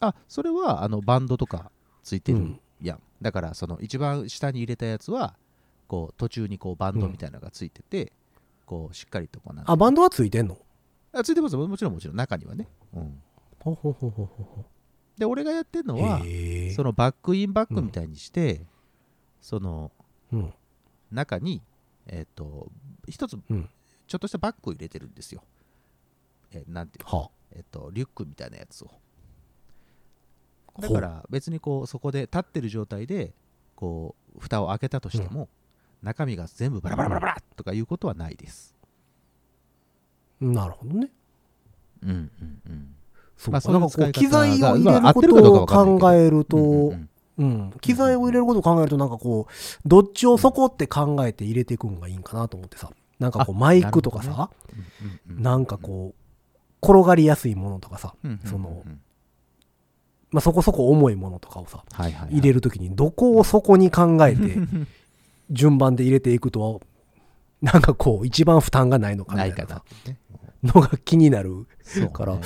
[0.00, 1.70] あそれはあのバンドとか
[2.02, 2.60] ついてるうん。
[2.80, 5.36] やん、だからその一番下に入れたやつは
[5.86, 8.12] こう途中にこうバンドみたいなのがついてて、
[8.66, 10.58] こうしっかりとこうなんあ、バンドはついてんの？
[11.12, 12.16] あついてますもちろんもちろん。
[12.16, 13.22] 中にはね、うん、
[13.60, 14.64] ほほほほほ
[15.22, 16.20] で俺がやってるのほは
[16.74, 18.66] そのバックインバックみたいにして、
[19.40, 19.92] その
[20.32, 20.52] うん。
[21.12, 21.62] 中に
[22.08, 22.72] えっ、と
[23.08, 23.68] 一つうん。
[24.08, 25.44] ちょっとしたバッグを入れてるんですよ、
[26.50, 27.18] えーなんていうの？
[27.20, 28.90] はえっと、リュックみたいなやつを。
[30.74, 33.32] あだから別にこうそこで立ってる状態で
[33.76, 35.48] こう蓋を開けたとしても、
[36.02, 38.74] 中身が全部バラバラバラバラとかいうことはないです。
[40.40, 41.10] なるほどね。
[42.02, 42.30] うんうん
[42.66, 42.96] うん
[43.50, 52.90] まあかなんかこう機材をが入れることを考えると、うんうん機材を入れることを考えるとなんかこうどっちをそこって考えて入れていくんがいいんかなと思ってさ。
[53.22, 54.50] なんかこうあマイクとかさ
[55.28, 58.82] なんかこう転がりやすいものとかさ、うんうんうんその
[60.32, 62.36] まあ、そこそこ重いものとかをさはいはいはい。
[62.36, 64.58] 入れるときにどこをそこに考えて
[65.50, 66.80] 順番で入れていくと
[67.60, 69.74] なんかこう一番負担がないのかみないかた
[70.10, 70.16] い
[70.62, 72.08] なのが気になるそうね。
[72.08, 72.38] から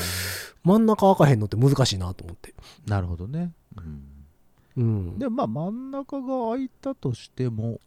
[0.66, 2.52] 真ん中開かへんのって難しいなと思って。
[2.88, 4.02] なるほどね、うん。
[4.76, 4.80] う
[5.14, 7.80] ん、でまあ真ん中が開いたとしても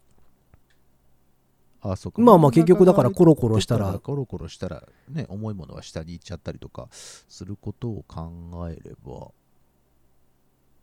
[1.82, 3.98] あそまあまあ結局だからコロコロしたら。
[3.98, 8.30] コロコロしたらね重いものは下に行っちゃったりとかすることを考
[8.70, 9.28] えれば。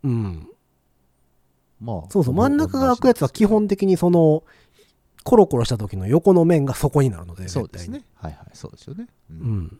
[0.03, 0.47] うん、
[1.81, 4.43] まあそうそう真ん中が開くやつは基本的にその
[5.23, 8.03] コロコロした時の横の面がそこになるのでそうですね。
[8.13, 9.79] はいはいそうですよね、ううんん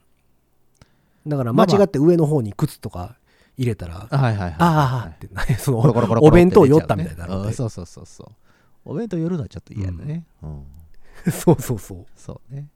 [1.27, 3.17] だから間違って上の方に靴とか
[3.57, 8.31] 入れたら、はいはいはいああってな そのお弁当って出ちゃう酔ったみたいになるそうそうそうそう。
[8.85, 10.65] お弁当寄るのはちょっと嫌だね、うん。
[11.31, 12.05] そうそうそう。
[12.15, 12.69] そうね。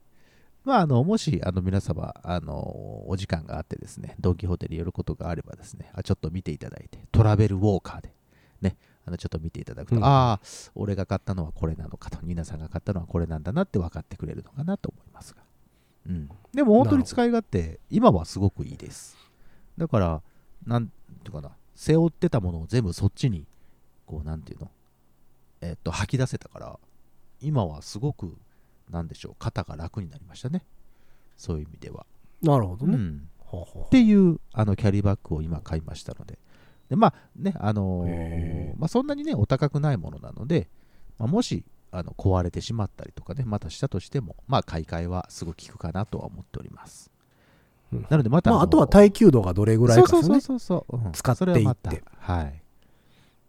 [0.66, 8.14] まあ、あの、もし、あの、皆様、あの、お時間があってですね、ドン・キホーテに寄ることがあればですね、あちょっと見ていただいて、トラベルウォーカーで、
[8.62, 10.04] ね、あの、ちょっと見ていただくと、うん。
[10.04, 10.42] ああ、
[10.76, 15.42] 俺が買ったのはこれなのかと、ニナさんが買ったのはこれなんだなって分かってくれるのかなと思いますが。
[16.08, 16.30] うん。
[16.54, 19.18] でも、本当に使い勝手、今はすごくいいです。
[19.78, 20.22] だから、
[20.66, 20.94] なんて
[21.28, 23.46] いうかな、背負ってたものを全部そっちに、
[24.06, 24.72] こう、なんていうの、
[25.62, 26.80] えっと、吐き出せたから、
[27.42, 28.38] 今はすごく
[28.92, 30.64] なんでしょう肩が楽になりましたね。
[31.38, 32.06] そういう意味では、
[32.42, 36.38] なるほどね、うん、はあはっていうあのキャリーバッグを今買いましたので。
[36.90, 38.74] でまあねあのー。
[38.78, 40.70] まあ、そんなにねお高くないものなので、
[41.18, 47.12] まあ、もしあの壊れてしまったりとかねまたしたとしてもまあ買い替えはすごく効くかなとは思っております、
[47.92, 48.08] うん。
[48.10, 50.42] なのでまたまあ、あとはタ耐久度がどれぐらいかですよね。
[50.42, 51.10] そうそうそうそう、う。
[51.10, 51.62] ん使っていって。
[51.62, 51.92] はまた
[52.34, 52.64] はい。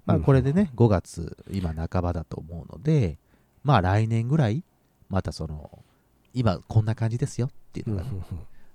[0.05, 3.19] まあうんこれでね5月今半ばだと思うので
[3.63, 4.65] まあ来年ぐらい
[5.09, 5.85] またその
[6.35, 8.25] 今こんな感じですよっていううんのがね、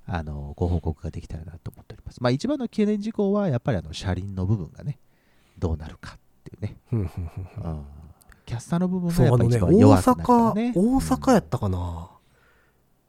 [0.06, 2.24] あのご報告ができたらなと思っております。
[2.24, 5.00] まあ一番の懸念事項はやっぱりあの車輪の部分がね
[5.60, 7.10] どうなるかっていうね、うん、
[8.48, 12.10] キャスターの部分がやっぱ一番弱くなるから阪、ね大阪やったかな、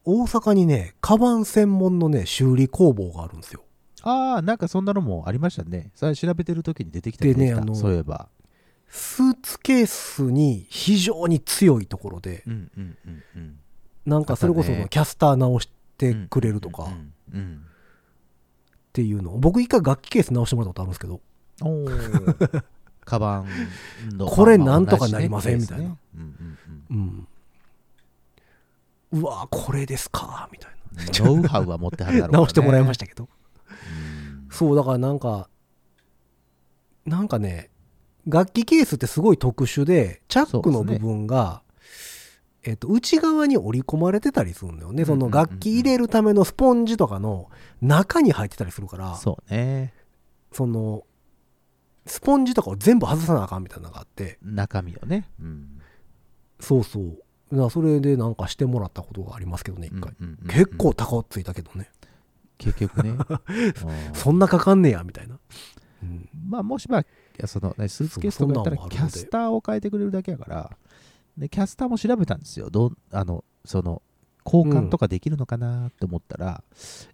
[0.04, 3.62] 大阪にねカバン専門のね修理工房があるんですよ。
[4.02, 5.92] ああなんかそんなのもありましたね。
[5.94, 8.28] それ調べてる時に出てきたねあのそういえば。
[8.88, 13.58] スーツケースに非常に強いところでうんうんうんうん。
[14.06, 16.84] なんかそれこそキャスター直してくれるとか。
[16.84, 17.62] っうんうん。
[18.92, 19.34] ていうの。
[19.34, 21.20] を僕一回楽器ケース直してもらったことあるんですけど
[23.08, 24.26] カバンの。
[24.26, 25.96] これなんとかなりませんみたいな。
[29.10, 30.70] うわこれですかみたい
[31.24, 32.32] ノウハウは持ってはるだろうね。
[32.32, 33.24] な直してもらいましたけど。
[33.24, 34.48] うん。
[34.50, 35.48] そうだからなんか
[37.06, 37.70] なんかね
[38.26, 41.62] 楽器ケースってすごい特殊でチャックの部分が、
[42.62, 45.06] えっと、内側に折り込まれてたりするんだよね。
[45.06, 47.48] その楽器入れるためのスポンジとかの
[47.80, 49.94] 中に入ってたりするから、そうね。
[50.52, 51.04] その、
[52.08, 55.80] スポンジとかを全部外さなあかんみたいなのがあって、中身をね、うん。
[56.60, 57.18] そうそう。
[57.50, 60.14] だからそれでなんかしてもらったことがありますけどね、一回。
[60.20, 61.90] うんうんうん結構高ついたけどね。
[62.56, 63.10] 結局ね。
[63.10, 64.14] うん。
[64.14, 65.38] そんなかかんねや、みたいな。
[66.02, 66.28] うん。
[66.48, 70.76] まあもしまあそのねスーツケースとかやったらキャスターを変えてくれるだけやから。
[71.36, 72.70] でキャスターも調べたんですよ。
[72.70, 74.02] どうあのその
[74.44, 76.64] 交換とかできるのかなって思ったら、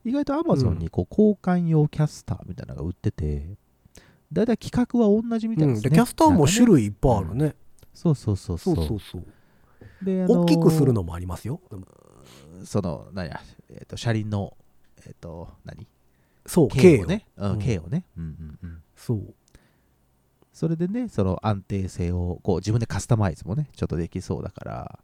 [0.04, 3.56] 意外と Amazon にこう交換用キャスターみたいなのが売ってて
[4.34, 7.54] だいたい規格は同じみたいうん、ですね、でキャスターも種類類いっぱいあるね。
[7.92, 9.24] そうそうそうそそううそうそう。
[10.04, 11.60] であの大きくするのもありますよ。
[12.64, 14.56] その何や、えー、と車輪の
[15.06, 15.86] えっ、と何？
[16.46, 17.58] そう、径 K ををね、うんうん。
[17.58, 19.34] 径をね、うんうんうん、そう。
[20.52, 24.98] それでねその安定性をこう自分でカスタマイズもねちょっとできそうだから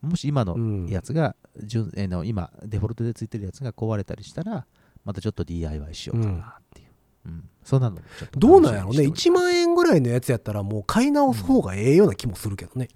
[0.00, 0.86] もし今のうん。
[0.88, 4.66] やつが、順えーの今デフォルトでついてるやつが壊れたりしたら
[5.04, 6.88] またちょっと DIY しようかなっていう、
[7.26, 7.98] うんそんなの。
[8.36, 8.98] どうなんやろうね。
[8.98, 12.88] 楽しみにしており1万円ぐらいのやつやったらもう買い直す方がええような気もするけどね、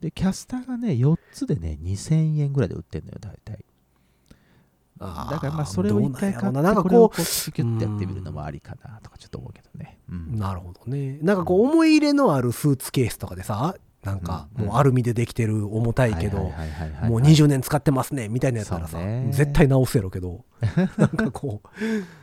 [0.00, 3.64] でキャスターがね4つでね2000円ぐらいで売ってんのよ大体。
[4.98, 10.38] だからまあそれを一回買ってなんかこうキュッてやってみるのもありかなとかちょっと思うけどね、ううん。
[10.38, 11.18] なるほどね。
[11.20, 16.52] なんかこう思い入れのあるスーツケースとかでさなんかうんもうアルミでできてる重たいけどもう
[17.20, 18.98] 20年使ってますねみたいなやつならさ
[19.30, 20.44] 絶対直せろけど。
[20.96, 21.60] なんかこ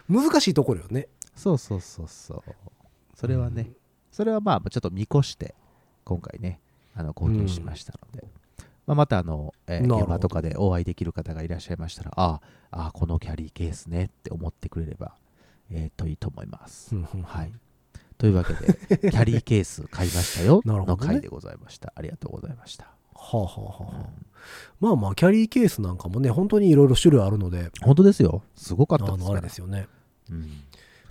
[0.09, 2.43] う難しいところよねそうそうそうそう。
[3.15, 3.71] それはね、
[4.11, 5.55] それはまあちょっと見越して
[6.03, 6.59] 今回ね
[6.95, 8.27] あの購入しましたので、
[8.85, 12.41] まあ、またあの、えー現場とかでお会いできる方がいらっしゃいましたらあ
[12.71, 15.13] ああこのキャリーケースねって思ってくれれば、
[15.71, 17.51] えー、といいと思います、うんうんはい。
[18.17, 18.67] というわけで
[19.11, 23.93] キャリーケース買いましたよの回でございました、ありがとうございました、はあはあはあ。
[23.93, 23.99] うん。
[23.99, 24.09] はあ
[24.79, 27.71] まあまあキャリーケースなんかもね本当にいろいろ種類あるので。
[27.81, 28.43] 本当ですよ。
[28.55, 29.41] すごかったあのあですから。
[29.41, 29.87] れですよね。
[30.29, 30.63] うん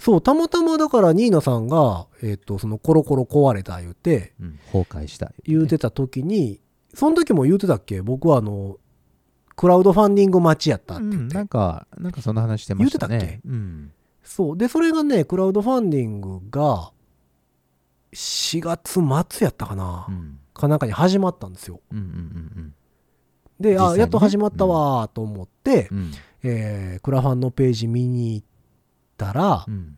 [0.04, 4.58] そうたまたまだからニーナさんがえっとそのコロコロ壊れた言うてうん。
[4.72, 5.32] 崩壊した。
[5.44, 6.60] 言うてた時に
[6.92, 8.02] その時も言うてたっけ？
[8.02, 8.78] 僕はあの
[9.54, 13.16] クラウドファンディング待ちやったって言って、うんなんかなんかそんな話してましたね。
[13.16, 13.48] 言うてたっけ？
[13.48, 13.92] うん。
[14.24, 14.58] そう。
[14.58, 16.90] でそれがねクラウドファンディングが
[18.12, 18.94] 4月
[19.38, 20.38] 末やったかな、うん。
[20.52, 21.80] かなんかに始まったんですよ。
[21.92, 22.74] うんうんうん
[23.60, 23.78] で、ね。
[23.78, 25.98] あやっと始まったわーと思って、うん。
[25.98, 26.12] うん。
[26.42, 28.46] えークラファンのページ見に行っ
[29.24, 29.96] たらう、ん。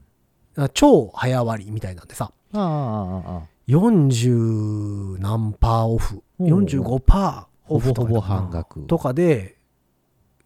[0.57, 3.43] あ超早割りみたいなんでさああああああ。
[3.69, 6.49] 40何パーオフおう。
[6.49, 8.81] 45パーオほぼほぼフとかやったかな半額。
[8.87, 9.57] とかで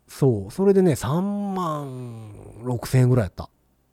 [0.07, 1.21] そうそれでね3
[1.55, 2.33] 万
[2.65, 3.51] 6千円ぐらいやった。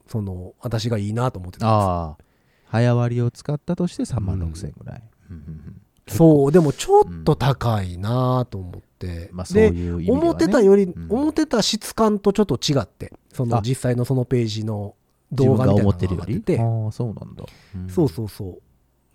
[0.07, 2.17] その私がいいなと思ってたやああ。
[2.65, 5.81] 早割りを使ったとして3万6千円ぐらい、うん。
[6.07, 11.07] そうでもちょっと高いなと思って、まあそううね、思ってたより、うん。
[11.09, 13.61] 思ってた質感とちょっと違ってそのあ。
[13.61, 14.95] 実際のそのページの
[15.31, 17.89] 動画みたいなのが思ってるより上がっててああそうなんだ、ん。
[17.89, 18.59] そうそうそ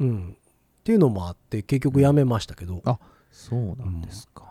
[0.01, 0.05] う。
[0.05, 0.37] うん。
[0.81, 2.99] っていうのもあって結局やめましたけど、あ
[3.31, 4.45] そうなんですか、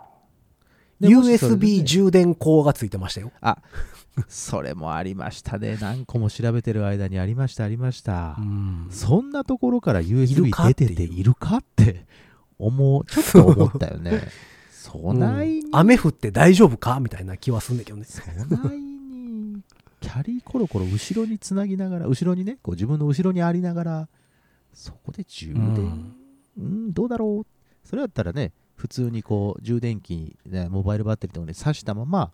[0.99, 3.57] でもしそれで USB ね充電口がついてましたよ、あ
[4.27, 5.77] それもありましたね。
[5.81, 8.87] 何個も調べてる間にありましたありました、うん。
[8.91, 12.05] そんなところから USB 出てているかって
[12.57, 14.21] 思うちょっと思ったよね。
[14.71, 16.99] そないに、うん雨降って大丈夫か？
[16.99, 18.05] みたいな気はするんだけどね。
[18.05, 18.21] そ
[18.55, 18.88] ないに
[19.99, 24.09] キャリーコロコロ後ろにつなぎながら後ろにねこう自分の後ろにありながら
[24.73, 26.15] そこで充電。
[26.57, 27.87] うん、どうだろう。
[27.87, 32.31] それだったらね普通にこう充電器に、ね、モバイルバッテリーとかに挿したまま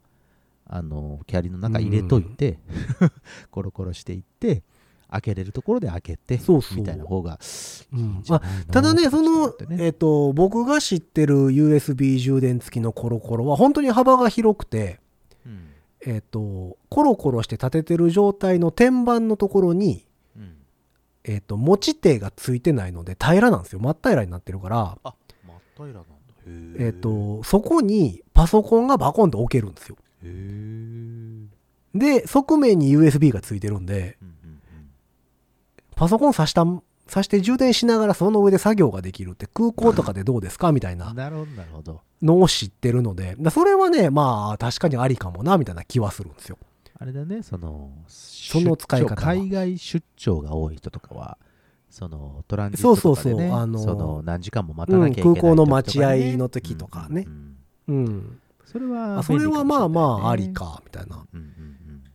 [0.67, 2.60] あのキャリーの中入れといて、
[3.51, 4.63] コロコロしていって
[5.10, 6.78] 開けれるところで開けてそうそう。
[6.78, 7.39] みたいな方が
[7.93, 7.99] うん。
[7.99, 8.73] いいんじゃないの？
[8.73, 14.99] ただねそのねえっ、と僕が知ってる USB 充電付きのコロコロは本当に幅が広くて
[15.45, 15.67] うん
[16.06, 20.06] えっ、とコロコロして立ててる状態の天板のところに
[20.38, 20.56] うん。
[21.24, 23.80] えっ、と持ち手がついてないので平らなんですよ。
[23.80, 24.98] 真っ平らになってるから。
[25.04, 25.13] あ
[25.46, 26.10] 真っ平らなんだ。
[26.82, 29.98] へえっ、とそこにパソコンがバコンと置けるんですよ。
[31.94, 34.36] で側面に USB がついてるんでうん
[35.96, 40.74] パソコン挿した挿して充電しながらその上で作業ができるって空港とかでどうですか？
[40.74, 41.13] みたいうんな。
[41.13, 46.58] なるほどなるほどのを知ってるのでだそれはねまあ確かにありかもなみたいな気はするんですよ。
[46.97, 51.38] あれだねそのその使い方海外出張が多い人とかは
[51.89, 57.25] そのトランジットとかで、ね、そうそうそうあのその何時間も待たなきゃいけない、うん空港の待合の時とかね。
[57.28, 57.58] うん。
[57.88, 57.95] うん。
[57.95, 61.25] うんうんそれはあそれはまあまあありかかみたいな。
[61.34, 61.55] うん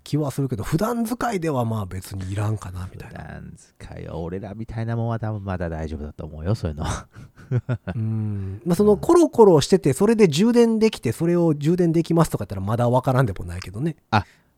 [0.03, 6.85] 気はするけど普段使いではまあ別にいらんかなみたい普な段使いは俺らみたいなもんは多分まだ大丈夫だと思うよそういうの
[7.95, 8.63] うん。
[8.65, 13.97] まあそのコロコロしててそれで充電できてそれを充電できますとか言ったらまだわからんでもないけどね。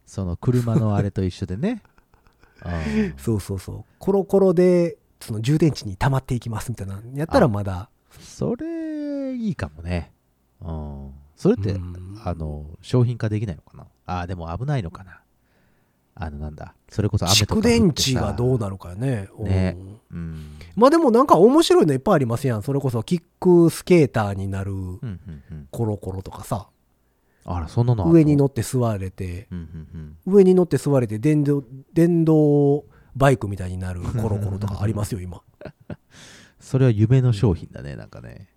[0.07, 1.83] その車のあれと一緒でね。
[2.65, 3.85] うんそうそうそう。
[3.99, 7.89] コロコロでその充電池に溜まっていきますみたいなやったらまだ。
[8.21, 10.13] それいいかもね。
[10.61, 11.11] うん。
[11.37, 12.21] それって、うん。
[12.25, 13.87] あの商品化できないのかな？
[14.07, 15.22] あでも危ないのかな
[16.15, 19.29] あのなんだそれこそ蓄電池がどうなるかよね。
[19.39, 19.77] ね。
[19.79, 20.59] うんうん。
[20.77, 22.63] まあでもなんか面白いのいっぱいありますやん。
[22.63, 25.69] それこそキックスケーターになるうんうんうん。
[25.71, 26.69] コロコロとかさ。
[27.45, 29.49] あらそんなの上に乗って座れて。
[29.51, 29.61] うんう
[29.99, 32.85] ん上に乗って座れて電動電動
[33.17, 35.39] バイクみたいになるコロコロとかありますよ今。
[35.39, 35.41] う
[35.93, 35.97] ん
[36.61, 38.49] それは夢の商品だねなんかね。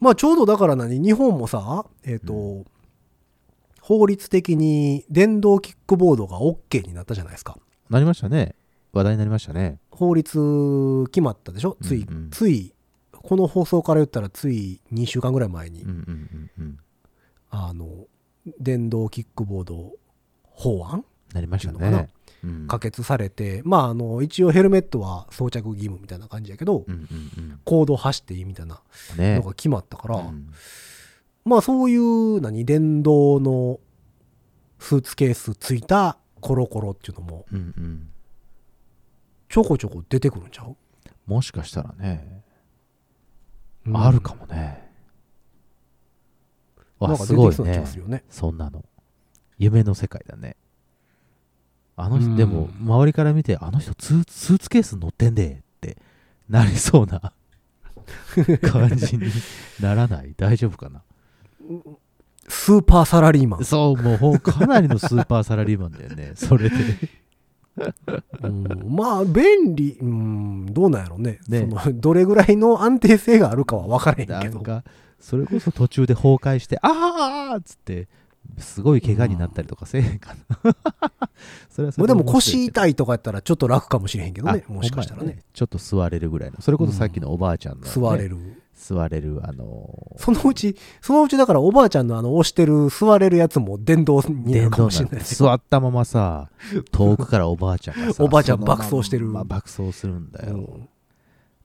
[0.00, 0.98] まあちょうどだから何？
[0.98, 2.64] 日本もさえっ、と、
[3.98, 7.58] 法律的に電動キックボードが OK になったじゃないですか。
[7.90, 8.54] なりましたね。
[8.94, 9.78] 話題になりましたね。
[9.90, 11.76] 法律決まったでしょ？
[11.82, 12.30] つい、うんうん。
[12.30, 12.72] つい、
[13.12, 15.96] この放送から言ったらつい2週間ぐらい前に、うんうん
[16.58, 16.78] うんうん。
[17.50, 18.06] あの、
[18.58, 19.92] 電動キックボード
[20.42, 21.04] 法案？
[21.34, 22.08] なりましたね。
[22.42, 22.66] うん。
[22.68, 28.80] 可決されて、まあ、あの、一応ヘルメットは装着義務みたいな感じやけど、うんうん公道走っていいみたいな
[29.12, 29.18] うん。
[29.22, 29.36] ね。
[29.36, 30.48] のが決まったから、うん
[31.44, 33.80] まあそういう、何、電動の
[34.78, 38.08] スーツケースついたコロコロっていうのもうんうん。
[39.48, 40.76] ちょこちょこ出てくるんちゃう、
[41.26, 42.42] もしかしたらね、
[43.86, 44.90] うんあるかもね。
[46.98, 47.96] わ、すごいねす。
[47.96, 48.22] るよね。
[48.30, 48.84] そんなの。
[49.58, 50.56] 夢の世界だね。
[51.96, 55.98] あの人、うんでも、周りから見て、あの人スーツケース乗ってんでって
[56.48, 57.32] なりそうな
[58.62, 59.24] 感じに
[59.80, 60.34] ならない？
[60.36, 61.02] 大丈夫かな？
[62.48, 63.64] スーパーサラリーマン。
[63.64, 66.32] そう、もうかなりのスーパーサラリーマンだよね。
[66.36, 66.76] それで。
[68.42, 68.84] うん。
[68.88, 71.40] まあ便利、うん、どうなんやろね。
[71.48, 71.60] ね。
[71.60, 74.54] そのどれぐらいの安定性があるかは分からへんけど。
[74.56, 74.84] なんか、
[75.18, 78.08] それこそ途中で崩壊して、あーっつって、
[78.58, 80.74] すごい怪我になったりとかせえへんかな。
[81.70, 84.64] それはそれまあでも腰痛いとかやったらちょっと楽かもしれへんけどね。
[84.68, 85.42] あもしかしたらね。
[85.52, 86.60] ちょっと座れるぐらいの。
[86.60, 87.90] それこそさっきのおばあちゃんの、ね。
[87.90, 88.36] 座れる
[88.74, 90.22] 座れる、あのー。
[90.22, 95.18] そのうちそのうちだからおばあちゃんのあの押してる座れるやつも電動にな電るかもしれない。
[95.18, 96.50] ですよ座ったままさ、
[96.90, 99.26] 遠くからおばあちゃんがさ、おばあちゃん爆走してる。
[99.26, 100.54] まあ爆走するんだよ。
[100.54, 100.88] うん。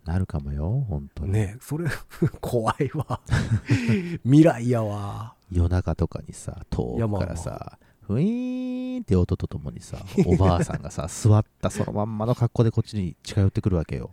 [0.06, 1.34] なるかもよ、本当に。
[1.34, 1.86] ねそれ
[2.40, 3.20] 怖いわ。
[4.24, 5.34] 未来やわ。
[5.52, 14.12] 夜中とかにさ、遠くからさ、ふいーんって音とともにさ、おばあさんがさ、座ったそのまんまの格好でこっちに近寄ってくるわけよ。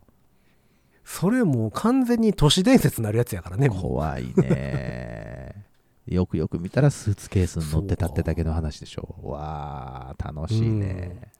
[1.04, 5.64] それもう完全に都市伝説になるやつやからね怖いね。
[6.06, 9.14] よくよく見たらスーツケースに乗ってたってだけの話でしょ。
[9.22, 11.32] わー、楽しいね。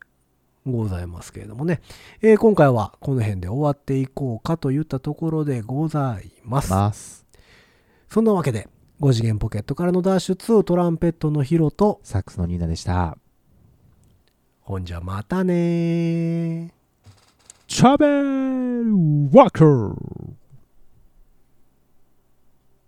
[0.67, 1.81] ございますけれどもね、
[2.21, 6.71] えー今回はこの辺で終わっていこうかといったところでございます。
[6.71, 7.27] ます。
[8.09, 8.69] そんなわけで、
[9.01, 13.17] 5次元ポケットからの脱出、トランペットのヒロと、サックスのニーナでした。
[14.61, 16.71] ほんじゃまたねー。
[17.67, 20.40] チャベルワーカー